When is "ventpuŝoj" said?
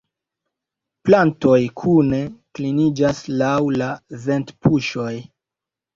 4.25-5.15